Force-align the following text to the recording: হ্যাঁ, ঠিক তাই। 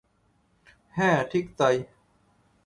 হ্যাঁ, 0.95 1.19
ঠিক 1.31 1.45
তাই। 1.57 1.77